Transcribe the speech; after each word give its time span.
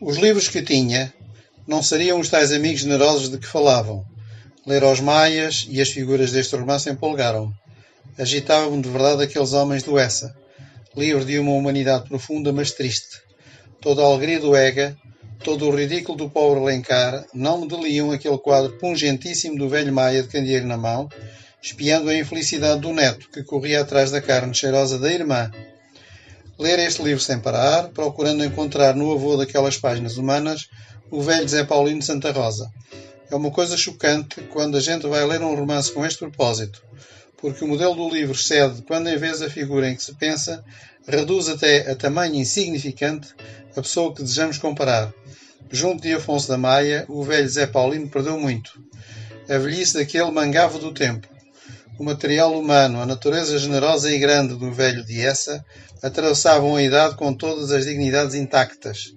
Os 0.00 0.16
livros 0.16 0.46
que 0.46 0.62
tinha 0.62 1.12
não 1.66 1.82
seriam 1.82 2.20
os 2.20 2.28
tais 2.28 2.52
amigos 2.52 2.82
generosos 2.82 3.28
de 3.28 3.36
que 3.36 3.48
falavam. 3.48 4.06
Ler 4.64 4.84
aos 4.84 5.00
maias 5.00 5.66
e 5.68 5.80
as 5.80 5.88
figuras 5.88 6.30
deste 6.30 6.54
romance 6.54 6.88
empolgaram-me. 6.88 7.52
Agitavam-me 8.16 8.80
de 8.80 8.88
verdade 8.88 9.24
aqueles 9.24 9.52
homens 9.52 9.82
do 9.82 9.98
Essa, 9.98 10.32
livre 10.96 11.24
de 11.24 11.36
uma 11.40 11.50
humanidade 11.50 12.08
profunda, 12.08 12.52
mas 12.52 12.70
triste. 12.70 13.20
Toda 13.80 14.00
a 14.00 14.04
alegria 14.04 14.38
do 14.38 14.54
Ega, 14.54 14.96
todo 15.42 15.66
o 15.66 15.76
ridículo 15.76 16.16
do 16.16 16.30
pobre 16.30 16.60
Alencar, 16.60 17.26
não 17.34 17.62
me 17.62 17.66
deliam 17.66 18.12
aquele 18.12 18.38
quadro 18.38 18.78
pungentíssimo 18.78 19.58
do 19.58 19.68
velho 19.68 19.92
Maia 19.92 20.22
de 20.22 20.28
candeeiro 20.28 20.66
na 20.66 20.76
mão, 20.76 21.08
espiando 21.60 22.08
a 22.08 22.16
infelicidade 22.16 22.82
do 22.82 22.92
neto, 22.92 23.28
que 23.30 23.42
corria 23.42 23.80
atrás 23.80 24.12
da 24.12 24.22
carne 24.22 24.54
cheirosa 24.54 24.96
da 24.96 25.12
irmã, 25.12 25.50
ler 26.58 26.80
este 26.80 27.02
livro 27.02 27.22
sem 27.22 27.38
parar, 27.38 27.88
procurando 27.90 28.44
encontrar 28.44 28.94
no 28.96 29.12
avô 29.12 29.36
daquelas 29.36 29.76
páginas 29.76 30.16
humanas 30.16 30.68
o 31.10 31.22
velho 31.22 31.48
Zé 31.48 31.64
Paulino 31.64 32.00
de 32.00 32.04
Santa 32.04 32.32
Rosa. 32.32 32.68
É 33.30 33.36
uma 33.36 33.50
coisa 33.50 33.76
chocante 33.76 34.40
quando 34.52 34.76
a 34.76 34.80
gente 34.80 35.06
vai 35.06 35.24
ler 35.24 35.40
um 35.40 35.54
romance 35.54 35.92
com 35.92 36.04
este 36.04 36.18
propósito, 36.18 36.82
porque 37.36 37.64
o 37.64 37.68
modelo 37.68 37.94
do 37.94 38.08
livro 38.08 38.34
cede 38.34 38.82
quando 38.82 39.08
em 39.08 39.16
vez 39.16 39.38
da 39.38 39.48
figura 39.48 39.88
em 39.88 39.94
que 39.94 40.02
se 40.02 40.14
pensa, 40.14 40.64
reduz 41.06 41.48
até 41.48 41.90
a 41.90 41.94
tamanho 41.94 42.34
insignificante 42.34 43.28
a 43.76 43.80
pessoa 43.80 44.12
que 44.12 44.22
desejamos 44.22 44.58
comparar. 44.58 45.12
Junto 45.70 46.02
de 46.02 46.14
Afonso 46.14 46.48
da 46.48 46.58
Maia, 46.58 47.04
o 47.08 47.22
velho 47.22 47.48
Zé 47.48 47.66
Paulino 47.66 48.08
perdeu 48.08 48.38
muito. 48.40 48.80
A 49.48 49.58
velhice 49.58 49.94
daquele 49.94 50.30
mangava 50.30 50.78
do 50.78 50.92
tempo 50.92 51.28
o 51.98 52.04
material 52.04 52.56
humano, 52.56 53.00
a 53.00 53.06
natureza 53.06 53.58
generosa 53.58 54.10
e 54.14 54.18
grande 54.18 54.54
do 54.54 54.72
velho 54.72 55.04
Diessa, 55.04 55.64
atravessavam 56.00 56.76
a 56.76 56.82
idade 56.82 57.16
com 57.16 57.34
todas 57.34 57.72
as 57.72 57.84
dignidades 57.84 58.36
intactas. 58.36 59.12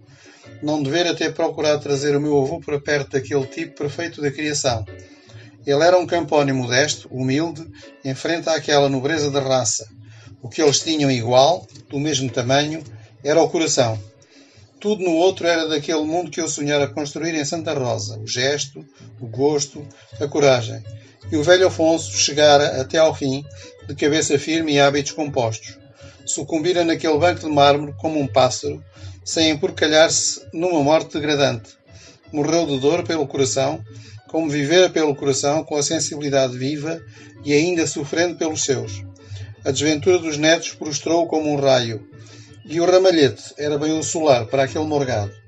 Não 0.64 0.82
devera 0.82 1.16
ter 1.16 1.32
procurado 1.34 1.82
trazer 1.82 2.16
o 2.16 2.22
meu 2.22 2.42
avô 2.42 2.60
para 2.60 2.82
perto 2.82 3.12
daquele 3.12 3.46
tipo 3.46 3.76
perfeito 3.76 4.20
da 4.20 4.32
criação. 4.32 4.84
Ele 5.66 5.84
era 5.84 5.98
um 5.98 6.08
campónio 6.08 6.56
modesto, 6.56 7.08
humilde, 7.12 7.64
em 8.04 8.16
frente 8.16 8.50
àquela 8.50 8.90
nobreza 8.90 9.30
da 9.30 9.42
raça. 9.42 9.88
O 10.42 10.50
que 10.50 10.60
eles 10.60 10.80
tinham 10.80 11.12
igual, 11.12 11.68
do 11.88 12.00
mesmo 12.00 12.32
tamanho, 12.32 12.84
era 13.24 13.40
o 13.40 13.50
coração. 13.50 14.00
Tudo 14.80 15.04
no 15.04 15.12
outro 15.12 15.46
era 15.46 15.68
daquele 15.68 16.02
mundo 16.02 16.32
que 16.32 16.42
eu 16.42 16.48
sonhara 16.48 16.88
construir 16.88 17.36
em 17.36 17.46
Santa 17.46 17.74
Rosa: 17.76 18.18
o 18.18 18.26
gesto, 18.26 18.84
o 19.20 19.28
gosto, 19.28 19.86
a 20.20 20.28
coragem 20.28 20.84
e 21.30 21.38
o 21.38 21.44
velho 21.44 21.68
Afonso 21.68 22.18
chegara 22.18 22.82
até 22.82 22.98
ao 22.98 23.14
fim, 23.14 23.44
de 23.88 23.96
cabeça 23.96 24.40
firme 24.40 24.74
e 24.74 24.80
hábitos 24.80 25.12
compostos. 25.12 25.78
Sucumbira 26.26 26.84
naquele 26.86 27.18
banco 27.18 27.42
de 27.42 27.50
mármore 27.50 27.94
como 27.98 28.20
um 28.20 28.28
pássaro, 28.28 28.84
sem 29.24 29.50
emporcalhar-se 29.50 30.42
numa 30.54 30.84
morte 30.84 31.14
degradante. 31.14 31.72
Morreu 32.32 32.66
de 32.66 32.80
dor 32.80 33.04
pelo 33.04 33.28
coração, 33.28 33.84
como 34.30 34.50
vivera 34.50 34.90
pelo 34.90 35.16
coração 35.16 35.64
com 35.64 35.76
a 35.76 35.84
sensibilidade 35.84 36.58
viva 36.58 37.02
e 37.44 37.54
ainda 37.54 37.86
sofrendo 37.86 38.38
pelos 38.38 38.64
seus. 38.64 39.04
A 39.64 39.72
desventura 39.72 40.18
dos 40.18 40.38
netos 40.38 40.74
prostrou 40.74 41.28
como 41.28 41.52
um 41.52 41.56
raio, 41.56 42.08
e 42.66 42.80
o 42.80 42.86
ramalhete 42.86 43.54
era 43.58 43.78
bem 43.78 43.98
o 43.98 44.04
solar 44.04 44.46
para 44.46 44.64
aquele 44.64 44.86
morgado. 44.86 45.41